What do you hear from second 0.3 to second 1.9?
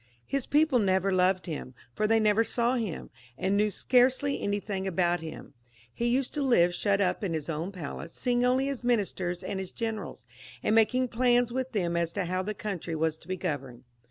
BKs people never loved him,